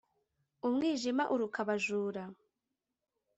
[0.67, 2.23] Umwijima uruka abajura